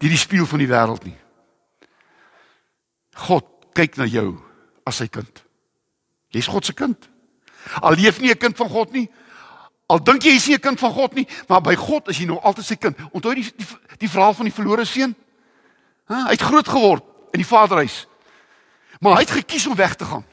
[0.00, 1.16] deur die spieël van die wêreld nie.
[3.28, 3.44] God
[3.76, 4.38] kyk na jou
[4.88, 5.42] as sy kind.
[6.32, 6.96] Jy's God se kind.
[7.84, 9.10] Al leef nie 'n kind van God nie.
[9.90, 12.26] Al dink jy jy's nie 'n kind van God nie, maar by God is jy
[12.26, 12.96] nog altyd sy kind.
[13.12, 13.66] Onthou die die,
[13.98, 15.14] die verhaal van die verlore seun?
[16.10, 18.06] Hy het groot geword in die vaderhuis.
[19.00, 20.24] Maar hy het gekies om weg te gaan.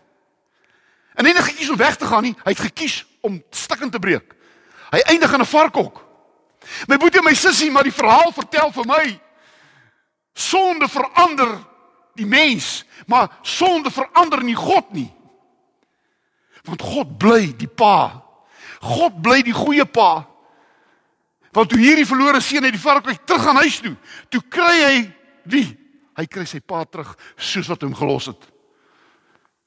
[1.13, 4.01] En nie net gekies om weg te gaan nie, hy het gekies om stikkend te
[4.01, 4.33] breek.
[4.89, 6.05] Hy eindig in 'n varkhok.
[6.87, 9.19] My boetie en my sussie, maar die verhaal vertel vir my
[10.33, 11.57] sonde verander
[12.13, 15.13] die mens, maar sonde verander nie God nie.
[16.63, 18.23] Want God bly die pa.
[18.81, 20.27] God bly die goeie pa.
[21.51, 23.95] Want toe hierdie verlore seun uit die varkhok terug aan huis toe,
[24.29, 24.97] toe kry hy
[25.51, 25.77] wie?
[26.17, 28.41] Hy kry sy pa terug soos wat hom gelos het.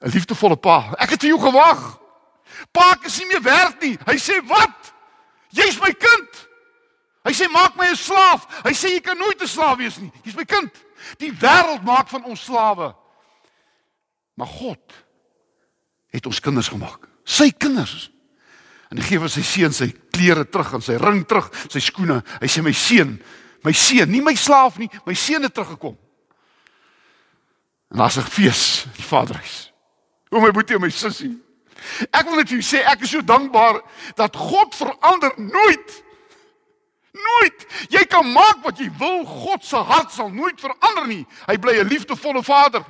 [0.01, 0.95] 'n Liefdevolle pa.
[0.99, 2.01] Ek het vir jou gewag.
[2.73, 3.99] Pa ek is nie meer werd nie.
[4.07, 4.93] Hy sê, "Wat?
[5.51, 6.49] Jy's my kind."
[7.25, 10.11] Hy sê, "Maak my 'n slaaf." Hy sê, "Jy kan nooit 'n slaaf wees nie.
[10.25, 10.71] Jy's my kind."
[11.19, 12.95] Die wêreld maak van ons slawe.
[14.35, 14.93] Maar God
[16.11, 17.09] het ons kinders gemaak.
[17.25, 18.11] Sy kinders.
[18.91, 22.25] En hy gee vir sy seun sy klere terug en sy ring terug, sy skoene.
[22.41, 23.23] Hy sê my seun,
[23.63, 25.99] my seun, nie my slaaf nie, my seun het teruggekom.
[27.91, 29.73] En daar's 'n fees, die Vaderhuis.
[30.31, 31.39] O my boetie en my sussie.
[32.11, 33.81] Ek wil net vir jou sê ek is so dankbaar
[34.15, 36.05] dat God verander nooit.
[37.11, 37.67] Nooit.
[37.89, 41.27] Jy kan maak wat jy wil, God se hart sal nooit verander nie.
[41.47, 42.85] Hy bly 'n liefdevolle Vader.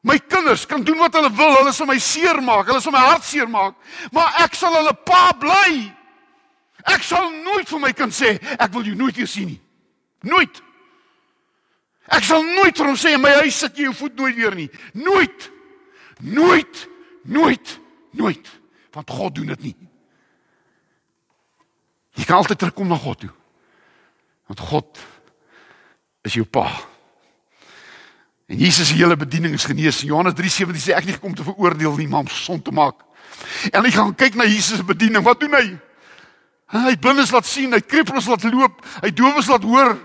[0.00, 3.24] My kinders kan doen wat hulle wil, hulle sal my seermaak, hulle sal my hart
[3.24, 3.74] seermaak,
[4.12, 5.92] maar ek sal hulle pa bly.
[6.84, 9.60] Ek sal nooit vir my kind sê ek wil jou nooit weer sien nie.
[10.22, 10.62] Nooit.
[12.10, 14.56] Ek sal nooit vir hom sê in my huis sit jy jou voet nooit weer
[14.56, 14.68] nie.
[14.98, 15.50] Nooit.
[16.20, 16.86] Nooit.
[17.22, 17.76] Nooit.
[18.18, 18.50] Nooit.
[18.94, 19.76] Want God doen dit nie.
[22.18, 23.30] Jy kan altyd terugkom na God toe.
[24.50, 25.04] Want God
[26.26, 26.66] is jou pa.
[28.50, 30.02] En Jesus se hele bediening is genees.
[30.02, 33.06] Johannes 3:17 sê ek nie gekom te veroordeel nie, maar om gesond te maak.
[33.70, 35.24] En jy gaan kyk na Jesus se bediening.
[35.24, 35.78] Wat doen hy?
[36.70, 39.96] Hy blindes laat sien, hy krepeles laat loop, hy dowes laat hoor.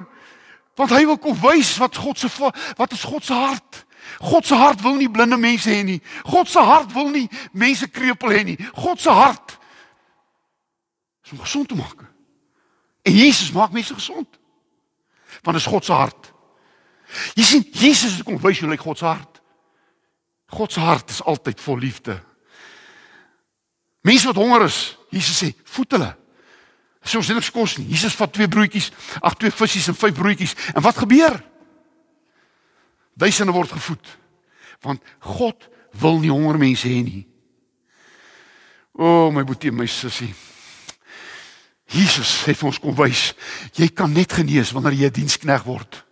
[0.76, 2.30] Want hy wil kom wys wat God se
[2.76, 3.84] wat is God se hart.
[4.20, 6.02] God se hart wil nie blinde mense hê nie.
[6.26, 8.58] God se hart wil nie mense krepeel hê nie.
[8.76, 9.58] God se hart
[11.26, 12.04] is om gesond te maak.
[13.06, 14.28] En Jesus maak mense gesond.
[15.44, 16.34] Want is God se hart.
[17.38, 19.42] Jy sien, Jesus kom wys hoe lyk God se hart.
[20.50, 22.18] God se hart is altyd vol liefde.
[24.06, 26.12] Mense wat honger is, Jesus sê, voed hulle.
[27.06, 27.86] So ons niks kos nie.
[27.94, 28.90] Jesus vat twee broodjies,
[29.22, 30.56] ag twee visse en vyf broodjies.
[30.74, 31.38] En wat gebeur?
[33.16, 34.18] Duisende word gevoed.
[34.82, 35.70] Want God
[36.02, 37.24] wil nie honger mense hê nie.
[38.96, 40.34] O, oh, my boetie, my sussie.
[41.92, 43.34] Jesus sê vir ons kom wys,
[43.78, 46.05] jy kan net genees wanneer jy 'n dienskneg word.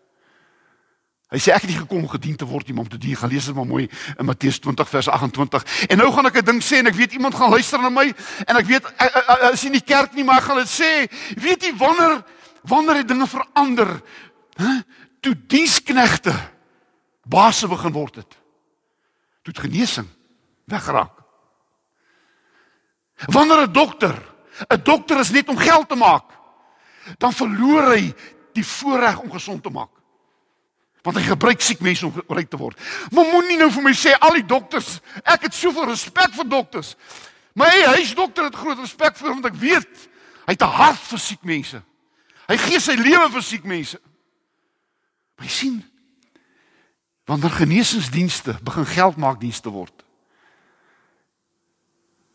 [1.33, 3.17] Hy sê ek het nie gekom om gedien te word nie, maar om te dien.
[3.17, 5.63] Gaan lees dit maar mooi in Matteus 20 vers 28.
[5.89, 8.13] En nou gaan ek 'n ding sê en ek weet iemand gaan luister na my
[8.45, 8.85] en ek weet
[9.51, 11.09] as jy nie kerk nie, maar gaan dit sê.
[11.41, 12.23] Weet jy wanneer
[12.61, 14.01] wanneer het dinge verander?
[14.55, 14.83] Hæ?
[15.21, 16.33] Toe diensknegte
[17.25, 18.37] baase begin word het.
[19.41, 20.07] Toe genesing
[20.65, 21.17] weggeraak.
[23.25, 24.21] Wanneer 'n dokter,
[24.69, 26.29] 'n dokter is net om geld te maak,
[27.17, 28.13] dan verloor hy
[28.53, 30.02] die voorreg om gesond te maak.
[31.03, 32.79] Want hy gebruik siek mense om ryk te word.
[33.11, 36.93] Maar moenie nou vir my sê al die dokters, ek het soveel respek vir dokters.
[37.59, 40.07] My huisdokter het groot respek vir hom want ek weet
[40.47, 41.81] hy het 'n hart vir siek mense.
[42.47, 43.99] Hy gee sy lewe vir siek mense.
[45.37, 45.83] Maar jy sien
[47.25, 50.03] wanneer genesingsdienste begin geld maak dienste word.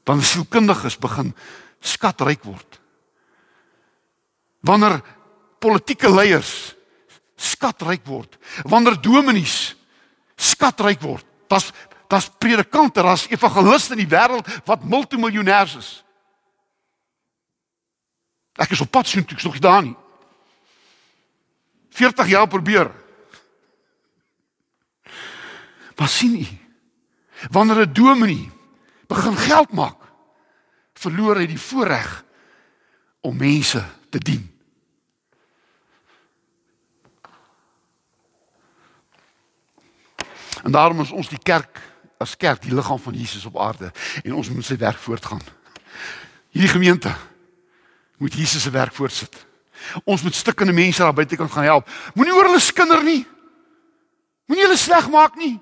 [0.04, 1.34] Dan sielkundiges begin
[1.80, 2.80] skatryk word.
[4.60, 5.02] Wanneer
[5.60, 6.74] politieke leiers
[7.38, 8.38] skatryk word.
[8.66, 9.76] Wanneer dominees
[10.36, 11.24] skatryk word.
[11.48, 11.72] Das
[12.08, 15.88] das predikante, das evangeliste in die wêreld wat multimiljonêers is.
[18.58, 19.96] Ek is op pad soontoe, ek's nog nie daar nie.
[21.98, 22.90] 40 jaar probeer.
[25.98, 26.46] Maar sien u?
[27.52, 28.50] Wanneer 'n dominee
[29.06, 30.00] begin geld maak,
[30.94, 32.24] verloor hy die voorreg
[33.20, 34.57] om mense te dien.
[40.68, 41.78] En daarom is ons die kerk
[42.20, 43.88] as kerk die liggaam van Jesus op aarde
[44.20, 45.40] en ons moet sy werk voortgaan.
[46.52, 47.14] Hierdie gemeente
[48.20, 49.46] moet Jesus se werk voortsit.
[50.04, 51.88] Ons moet stikkende mense daar buite kan gaan help.
[52.12, 53.22] Moenie oor hulle skinder nie.
[54.44, 55.54] Moenie hulle sleg maak nie.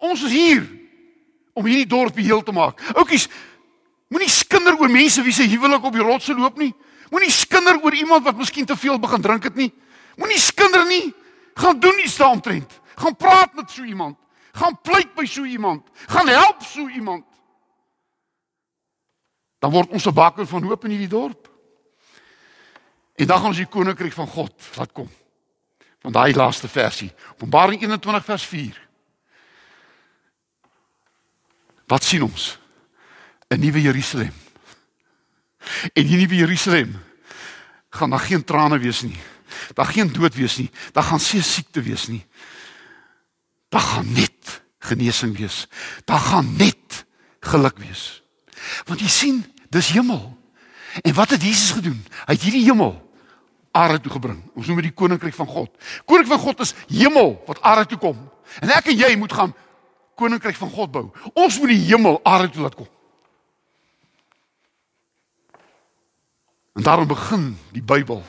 [0.00, 0.64] Ons is hier
[1.52, 2.80] om hierdie dorp heel te maak.
[2.96, 3.28] Oukies,
[4.08, 6.72] moenie skinder oor mense wie se huwelik op die rotse loop nie.
[7.12, 9.68] Moenie skinder oor iemand wat miskien te veel begin drink het nie.
[10.16, 11.12] Moenie skinder nie.
[11.60, 12.80] Gaan doen iets daaromtrent.
[12.96, 14.18] Gaan praat met so iemand.
[14.52, 15.88] Gaan pleit by so iemand.
[16.06, 17.24] Gaan help so iemand.
[19.66, 21.50] dan word ons 'n baker van hoop in hierdie dorp.
[23.14, 25.10] En dan gaan ons die koninkryk van God laat kom.
[26.00, 28.88] Van daai laaste versie, Openbaring 21 vers 4.
[31.86, 32.58] Wat sien ons?
[33.48, 34.32] 'n Nuwe Jerusalem.
[35.92, 37.02] En die nuwe Jerusalem
[37.90, 39.16] gaan daar geen trane wees nie.
[39.74, 40.70] Daar geen dood wees nie.
[40.92, 42.26] Daar gaan se siekte wees nie.
[43.76, 45.68] Daar gaan net genesing wees.
[46.04, 47.04] Daar gaan net
[47.40, 48.22] geluk wees.
[48.88, 50.32] Want jy sien, dis hemel.
[51.02, 51.98] En wat het Jesus gedoen?
[52.24, 52.94] Hy het hierdie hemel
[53.76, 54.38] aarde toe gebring.
[54.56, 55.68] Ons noem dit die koninkryk van God.
[56.08, 58.22] Koninkryk van God is hemel wat aarde toe kom.
[58.64, 59.52] En ek en jy moet gaan
[60.16, 61.04] koninkryk van God bou.
[61.34, 62.88] Ons moet die hemel aarde toe laat kom.
[66.80, 67.44] En daarom begin
[67.76, 68.24] die Bybel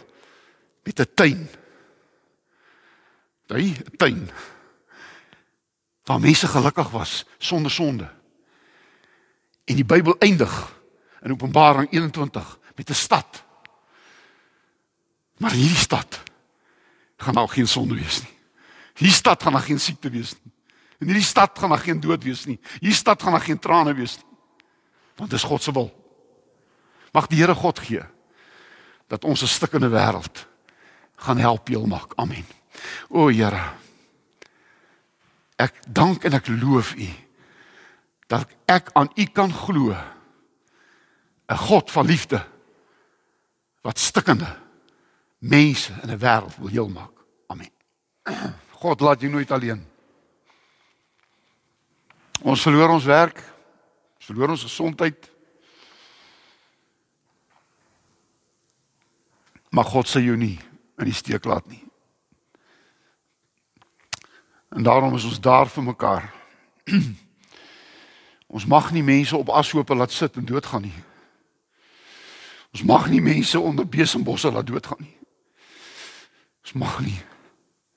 [0.83, 1.47] met 'n tuin.
[3.47, 4.27] Daai tuin.
[6.07, 8.07] Waar mense gelukkig was sonder sonde.
[9.63, 10.79] En die Bybel eindig
[11.21, 13.43] in Openbaring 21 met 'n stad.
[15.37, 16.23] Maar hierdie stad
[17.17, 18.37] gaan daar geen sonde wees nie.
[18.93, 20.53] Hierdie stad gaan daar geen siekte wees nie.
[20.97, 22.59] In hierdie stad gaan daar geen dood wees nie.
[22.79, 24.37] Hierdie stad gaan daar geen trane wees nie.
[25.15, 26.15] Want dis God se wil.
[27.11, 28.03] Mag die Here God gee
[29.07, 30.47] dat ons 'n stikkende wêreld
[31.15, 32.11] gaan help heel maak.
[32.15, 32.45] Amen.
[33.09, 33.86] O Here.
[35.57, 37.09] Ek dank en ek loof U
[38.27, 39.95] dat ek aan U kan glo.
[41.47, 42.45] 'n God van liefde
[43.81, 44.59] wat stikkende
[45.39, 47.15] mense in 'n wêreld wil heel maak.
[47.47, 47.71] Amen.
[48.71, 49.87] God laat jou nooit alleen.
[52.41, 53.37] Ons verloor ons werk.
[54.15, 55.31] Ons verloor ons gesondheid.
[59.69, 60.59] Maar God sê jou nie
[60.97, 61.86] in die steek laat nie.
[64.69, 66.33] En daarom is ons daar vir mekaar.
[68.55, 71.03] ons mag nie mense op ashope laat sit en doodgaan nie.
[72.71, 75.17] Ons mag nie mense onder besembosse laat doodgaan nie.
[76.61, 77.21] Ons mag nie.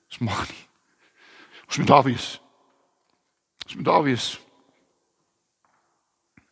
[0.09, 0.63] Ons mag nie.
[1.67, 2.41] Ons moet daar wees.
[3.65, 4.39] Ons moet daar wees.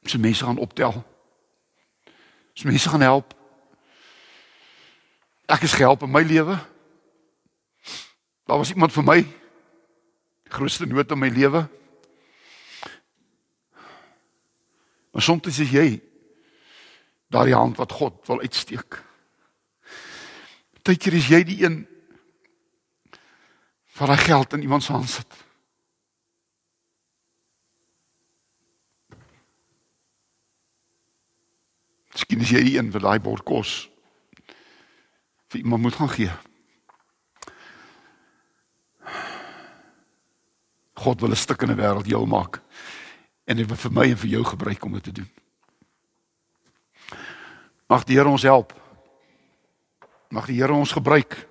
[0.04, 0.94] Ons moet mense gaan optel.
[2.52, 3.34] Ons moet mense gaan help.
[5.46, 6.60] Ek is gehelp in my lewe.
[8.46, 9.39] Daar was iemand vir my
[10.50, 11.68] grootste nood in my lewe.
[15.12, 15.88] Maar soms is jy
[17.30, 19.04] daardie hand wat God wil uitsteek.
[20.80, 21.84] Partykeer is jy die een
[24.00, 25.40] wat daai geld in iemand se hand sit.
[32.16, 33.90] Miskien is jy die een wat daai bord kos
[35.50, 36.32] vir iemand moet gaan gee.
[41.00, 42.62] God wil 'n stuk in die wêreld heel maak
[43.46, 45.30] en dit wil vir my en vir jou gebruik om dit te doen.
[47.88, 48.74] Mag die Here ons help.
[50.30, 51.48] Mag die Here ons gebruik.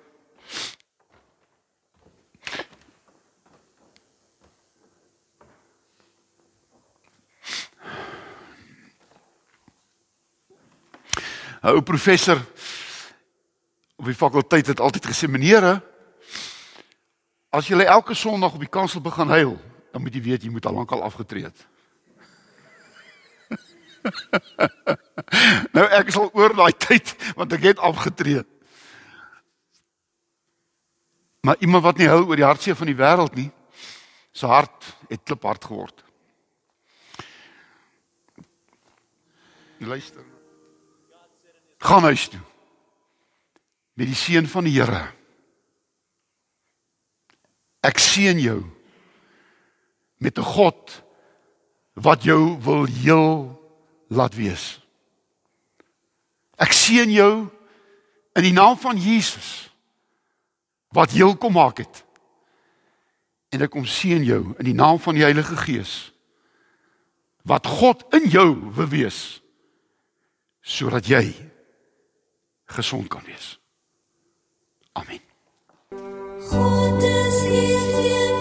[11.61, 12.39] Ou professor
[13.99, 15.88] op die fakulteit het altyd gesê meneere
[17.49, 19.57] as jy elke Sondag op die kansel begin huil,
[19.91, 21.67] dan moet jy weet jy moet al lank al afgetree het.
[25.75, 28.45] nou ek is al oor daai tyd want ek het afgetree.
[31.43, 33.49] Maar iemand wat nie hou oor die hartseer van die wêreld nie,
[34.35, 36.03] sy hart het kliphard geword.
[39.79, 40.23] Luister.
[41.79, 42.41] Gaan huis toe.
[43.95, 45.18] Met die seën van die Here.
[47.81, 48.63] Ek seën jou
[50.17, 51.03] met 'n God
[51.93, 53.59] wat jou wil heel
[54.07, 54.81] laat wees.
[56.57, 57.47] Ek seën jou
[58.33, 59.69] in die naam van Jesus
[60.87, 62.03] wat heel kom maak het.
[63.49, 66.11] En ek kom seën jou in die naam van die Heilige Gees
[67.47, 69.41] wat God in jou wil wees
[70.61, 71.33] sodat jy
[72.69, 73.57] gesond kan wees.
[74.93, 75.28] Amen.
[76.47, 78.38] God is hier teen